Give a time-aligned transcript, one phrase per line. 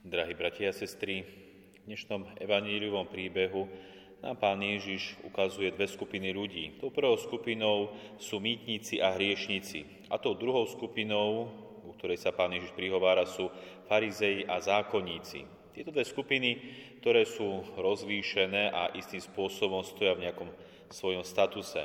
[0.00, 1.28] Drahí bratia a sestry,
[1.76, 3.68] v dnešnom evaníliovom príbehu
[4.24, 6.80] nám pán Ježiš ukazuje dve skupiny ľudí.
[6.80, 10.08] Tou prvou skupinou sú mýtnici a hriešnici.
[10.08, 11.52] A tou druhou skupinou,
[11.84, 13.52] u ktorej sa pán Ježiš prihovára, sú
[13.92, 15.44] farizei a zákonníci.
[15.76, 16.56] Tieto dve skupiny,
[17.04, 20.48] ktoré sú rozvýšené a istým spôsobom stoja v nejakom
[20.88, 21.84] svojom statuse.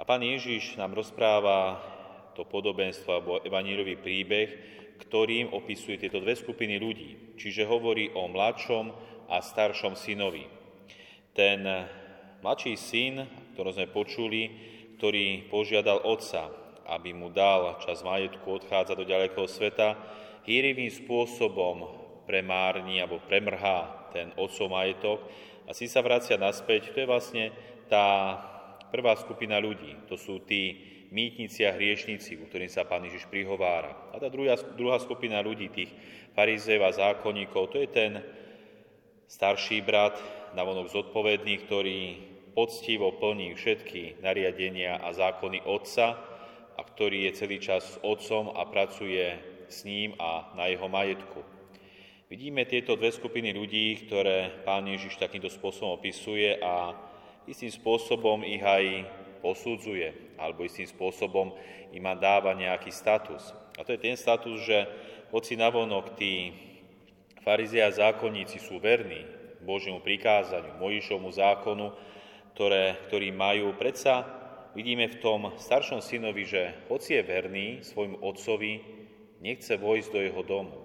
[0.00, 1.84] A pán Ježiš nám rozpráva
[2.32, 7.36] to podobenstvo alebo evanírový príbeh, ktorým opisuje tieto dve skupiny ľudí.
[7.40, 8.92] Čiže hovorí o mladšom
[9.30, 10.44] a staršom synovi.
[11.32, 11.64] Ten
[12.44, 13.14] mladší syn,
[13.54, 14.42] ktorý sme počuli,
[15.00, 16.52] ktorý požiadal otca,
[16.90, 19.96] aby mu dal čas majetku odchádzať do ďalekého sveta,
[20.44, 21.86] hýrivým spôsobom
[22.26, 25.18] premárni alebo premrhá ten otcov majetok
[25.66, 26.90] a si sa vracia naspäť.
[26.90, 27.44] To je vlastne
[27.86, 28.38] tá
[28.90, 29.94] prvá skupina ľudí.
[30.10, 30.78] To sú tí
[31.10, 33.94] mýtnici a hriešnici, u ktorým sa Pán Ježiš prihovára.
[34.14, 35.90] A tá druhá, druhá skupina ľudí, tých
[36.38, 38.12] farizejov a zákonníkov, to je ten
[39.26, 40.18] starší brat,
[40.54, 41.98] navonok zodpovedný, ktorý
[42.54, 46.18] poctivo plní všetky nariadenia a zákony otca
[46.74, 49.38] a ktorý je celý čas s otcom a pracuje
[49.70, 51.46] s ním a na jeho majetku.
[52.30, 56.94] Vidíme tieto dve skupiny ľudí, ktoré Pán Ježiš takýmto spôsobom opisuje a
[57.46, 59.06] istým spôsobom ich aj
[59.40, 61.56] posudzuje, alebo istým spôsobom
[61.90, 63.56] im dáva nejaký status.
[63.76, 64.86] A to je ten status, že
[65.32, 66.52] hoci navonok tí
[67.40, 69.24] farizia a zákonníci sú verní
[69.64, 71.92] Božiemu prikázaniu, Mojišovmu zákonu,
[72.56, 74.24] ktoré, ktorý majú, predsa
[74.72, 78.80] vidíme v tom staršom synovi, že hoci je verný svojmu otcovi,
[79.40, 80.76] nechce vojsť do jeho domu.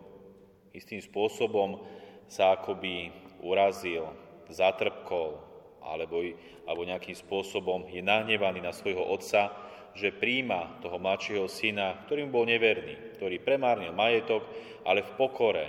[0.76, 1.84] Istým spôsobom
[2.28, 4.12] sa akoby urazil,
[4.52, 5.40] zatrpkol,
[5.86, 6.26] alebo,
[6.66, 9.54] alebo nejakým spôsobom je nahnevaný na svojho otca,
[9.96, 14.44] že príjma toho mladšieho syna, ktorým bol neverný, ktorý premárnil majetok,
[14.84, 15.68] ale v pokore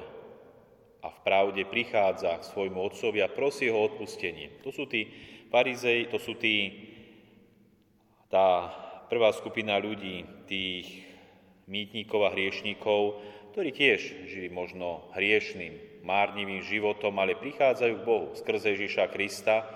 [1.04, 4.58] a v pravde prichádza k svojmu otcovi a prosí ho odpustenie.
[4.66, 5.06] To sú tí
[5.54, 6.74] farizej, to sú tí,
[8.26, 8.74] tá
[9.06, 11.06] prvá skupina ľudí, tých
[11.70, 13.22] mýtníkov a hriešníkov,
[13.54, 19.66] ktorí tiež žili možno hriešným, márnivým životom, ale prichádzajú k Bohu skrze Ježiša Krista,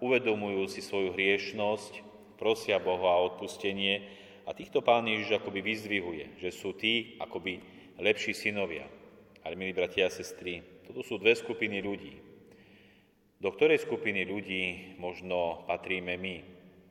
[0.00, 2.04] uvedomujú si svoju hriešnosť,
[2.36, 4.04] prosia Boha o odpustenie
[4.44, 7.60] a týchto pán Ježiš akoby vyzdvihuje, že sú tí akoby
[7.98, 8.86] lepší synovia.
[9.42, 12.14] Ale milí bratia a sestry, toto sú dve skupiny ľudí.
[13.36, 16.36] Do ktorej skupiny ľudí možno patríme my?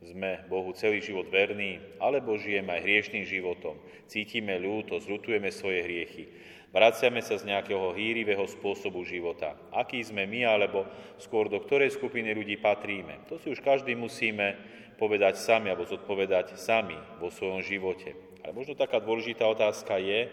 [0.05, 6.29] Sme Bohu celý život verní, alebo žijeme aj hriešným životom, cítime ľúto, zrutujeme svoje hriechy,
[6.75, 9.55] Vraciame sa z nejakého hýrivého spôsobu života.
[9.71, 10.83] Aký sme my, alebo
[11.15, 13.23] skôr do ktorej skupiny ľudí patríme.
[13.31, 14.59] To si už každý musíme
[14.99, 18.19] povedať sami, alebo zodpovedať sami vo svojom živote.
[18.43, 20.27] Ale možno taká dôležitá otázka je,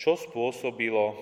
[0.00, 1.20] čo spôsobilo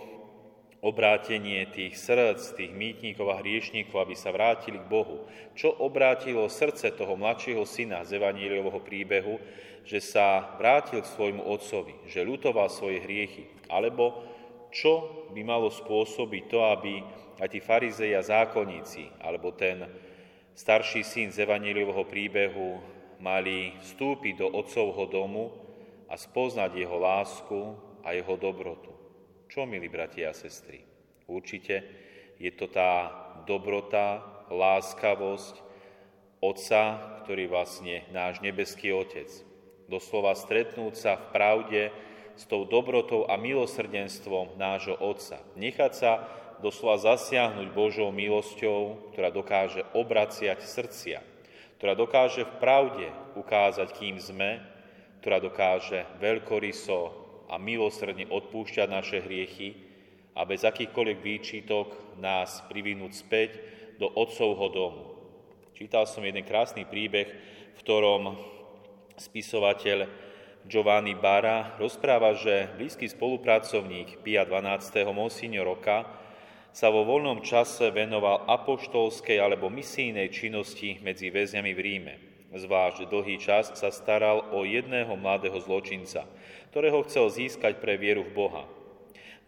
[0.86, 5.26] obrátenie tých srdc, tých mýtníkov a hriešníkov, aby sa vrátili k Bohu.
[5.58, 9.42] Čo obrátilo srdce toho mladšieho syna z Evaníliového príbehu,
[9.82, 13.57] že sa vrátil k svojmu otcovi, že ľutoval svoje hriechy.
[13.68, 14.24] Alebo
[14.68, 17.00] čo by malo spôsobiť to, aby
[17.38, 19.86] aj tí farizei a zákonníci, alebo ten
[20.58, 22.82] starší syn z Evangeliového príbehu
[23.22, 25.44] mali vstúpiť do otcovho domu
[26.10, 27.58] a spoznať jeho lásku
[28.02, 28.90] a jeho dobrotu.
[29.48, 30.82] Čo, milí bratia a sestry?
[31.28, 31.84] Určite
[32.36, 33.12] je to tá
[33.44, 35.60] dobrota, láskavosť
[36.38, 36.82] Otca,
[37.24, 39.28] ktorý vlastne náš nebeský Otec.
[39.90, 41.82] Doslova stretnúť sa v pravde
[42.38, 45.42] s tou dobrotou a milosrdenstvom nášho Otca.
[45.58, 46.12] Nechať sa
[46.62, 51.18] doslova zasiahnuť Božou milosťou, ktorá dokáže obraciať srdcia,
[51.82, 54.62] ktorá dokáže v pravde ukázať, kým sme,
[55.18, 59.74] ktorá dokáže veľkoryso a milosrdne odpúšťať naše hriechy
[60.38, 63.50] a bez akýchkoľvek výčitok nás privinúť späť
[63.98, 65.04] do Otcovho domu.
[65.74, 67.28] Čítal som jeden krásny príbeh,
[67.74, 68.38] v ktorom
[69.18, 70.27] spisovateľ
[70.68, 75.00] Giovanni Bara rozpráva, že blízky spolupracovník Pia 12.
[75.16, 76.04] Monsignor Roka
[76.76, 82.14] sa vo voľnom čase venoval apoštolskej alebo misijnej činnosti medzi väzňami v Ríme.
[82.52, 86.28] Zvlášť dlhý čas sa staral o jedného mladého zločinca,
[86.68, 88.68] ktorého chcel získať pre vieru v Boha.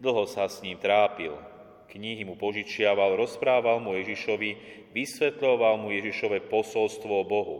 [0.01, 1.37] Dlho sa s ním trápil,
[1.93, 4.57] knihy mu požičiaval, rozprával mu Ježišovi,
[4.89, 7.57] vysvetľoval mu Ježišové posolstvo o Bohu.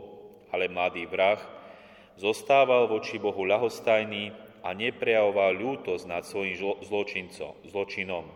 [0.50, 1.61] Ale mladý vrah
[2.16, 4.32] zostával voči Bohu ľahostajný
[4.62, 6.56] a neprejavoval ľútosť nad svojim
[7.66, 8.26] zločinom.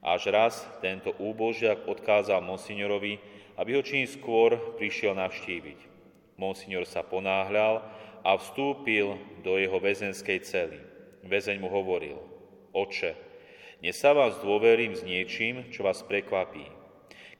[0.00, 3.20] Až raz tento úbožiak odkázal monsignorovi,
[3.60, 5.78] aby ho čím skôr prišiel navštíviť.
[6.40, 7.84] Monsignor sa ponáhľal
[8.24, 10.80] a vstúpil do jeho väzenskej cely.
[11.28, 12.16] Väzeň mu hovoril,
[12.72, 13.12] oče,
[13.80, 16.68] Dnes sa vás dôverím s niečím, čo vás prekvapí.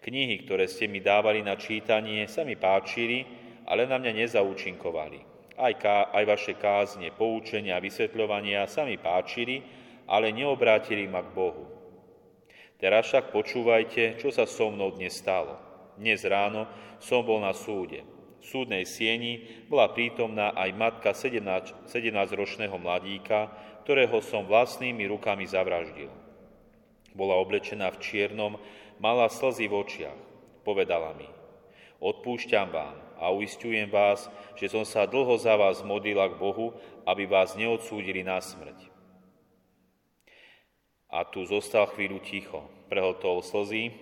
[0.01, 3.29] Knihy, ktoré ste mi dávali na čítanie, sa mi páčili,
[3.71, 5.23] ale na mňa nezaučinkovali.
[5.55, 9.63] Aj, ká, aj vaše kázne, poučenia vysvetľovania sa mi páčili,
[10.11, 11.65] ale neobrátili ma k Bohu.
[12.81, 15.55] Teraz však počúvajte, čo sa so mnou dnes stalo.
[16.01, 16.67] Dnes ráno
[16.99, 18.03] som bol na súde.
[18.41, 23.53] V súdnej sieni bola prítomná aj matka 17-ročného mladíka,
[23.85, 26.09] ktorého som vlastnými rukami zavraždil.
[27.13, 28.57] Bola oblečená v čiernom,
[28.97, 30.19] mala slzy v očiach.
[30.65, 31.29] Povedala mi,
[32.01, 36.73] odpúšťam vám a uistujem vás, že som sa dlho za vás modlila k Bohu,
[37.05, 38.89] aby vás neodsúdili na smrť.
[41.13, 43.93] A tu zostal chvíľu ticho, prehotol slzy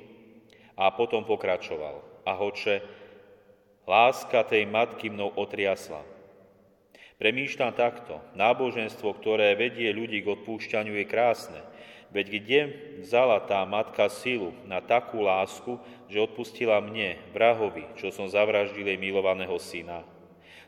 [0.78, 1.98] a potom pokračoval.
[2.22, 2.84] A hoče,
[3.88, 6.04] láska tej matky mnou otriasla.
[7.18, 8.22] Premýšľam takto.
[8.38, 11.60] Náboženstvo, ktoré vedie ľudí k odpúšťaniu, je krásne.
[12.08, 12.60] Veď kde
[13.04, 15.76] vzala tá matka silu na takú lásku,
[16.08, 20.08] že odpustila mne, vrahovi, čo som zavraždil jej milovaného syna.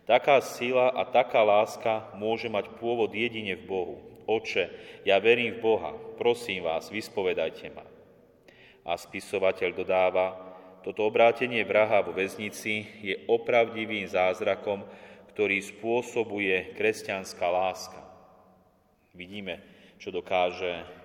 [0.05, 3.97] Taká sila a taká láska môže mať pôvod jedine v Bohu.
[4.29, 4.69] Oče,
[5.09, 7.89] ja verím v Boha, prosím vás, vyspovedajte ma.
[8.85, 10.37] A spisovateľ dodáva,
[10.81, 14.85] toto obrátenie vraha vo väznici je opravdivým zázrakom,
[15.33, 18.01] ktorý spôsobuje kresťanská láska.
[19.13, 19.61] Vidíme,
[20.01, 21.00] čo dokáže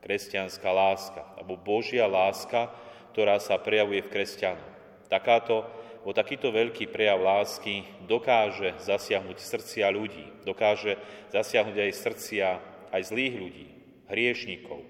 [0.00, 2.72] kresťanská láska, alebo Božia láska,
[3.12, 4.72] ktorá sa prejavuje v kresťanoch.
[5.10, 5.66] Takáto,
[6.06, 10.96] o takýto veľký prejav lásky dokáže zasiahnuť srdcia ľudí, dokáže
[11.28, 12.46] zasiahnuť aj srdcia
[12.90, 13.68] aj zlých ľudí,
[14.08, 14.80] hriešníkov,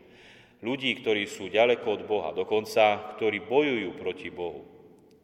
[0.62, 4.64] ľudí, ktorí sú ďaleko od Boha, dokonca ktorí bojujú proti Bohu.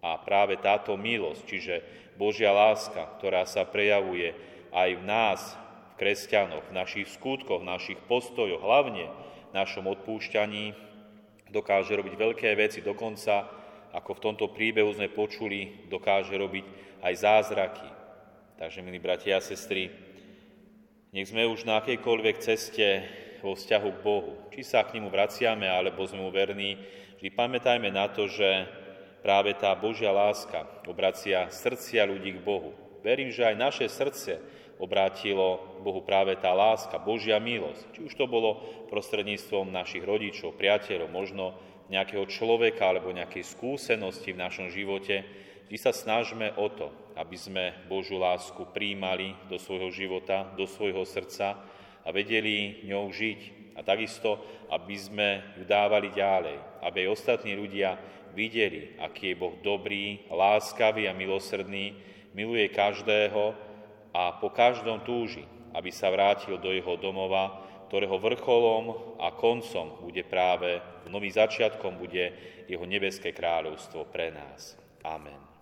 [0.04, 1.74] A práve táto milosť, čiže
[2.14, 4.32] Božia láska, ktorá sa prejavuje
[4.70, 5.40] aj v nás,
[5.96, 9.08] v kresťanoch, v našich skutkoch, v našich postojoch, hlavne
[9.56, 10.76] našom odpúšťaní,
[11.48, 13.48] dokáže robiť veľké veci, dokonca,
[13.96, 16.64] ako v tomto príbehu sme počuli, dokáže robiť
[17.00, 17.88] aj zázraky.
[18.60, 19.88] Takže, milí bratia a sestry,
[21.16, 23.04] nech sme už na akejkoľvek ceste
[23.40, 24.32] vo vzťahu k Bohu.
[24.52, 26.76] Či sa k nemu vraciame, alebo sme mu verní,
[27.16, 28.68] vždy pamätajme na to, že
[29.24, 32.85] práve tá Božia láska obracia srdcia ľudí k Bohu.
[33.06, 34.42] Verím, že aj naše srdce
[34.82, 37.94] obrátilo Bohu práve tá láska, Božia milosť.
[37.94, 38.58] Či už to bolo
[38.90, 41.54] prostredníctvom našich rodičov, priateľov, možno
[41.86, 45.22] nejakého človeka alebo nejakej skúsenosti v našom živote,
[45.70, 51.06] vždy sa snažme o to, aby sme Božú lásku príjmali do svojho života, do svojho
[51.06, 51.62] srdca
[52.02, 53.70] a vedeli ňou žiť.
[53.78, 58.02] A takisto, aby sme ju dávali ďalej, aby aj ostatní ľudia
[58.34, 63.56] videli, aký je Boh dobrý, láskavý a milosrdný, miluje každého
[64.12, 70.20] a po každom túži, aby sa vrátil do jeho domova, ktorého vrcholom a koncom bude
[70.28, 72.36] práve, nový začiatkom bude
[72.68, 74.76] jeho nebeské kráľovstvo pre nás.
[75.00, 75.55] Amen.